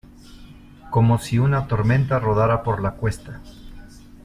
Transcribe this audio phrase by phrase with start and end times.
[0.89, 3.39] Como si una tormenta rodara por la cuesta.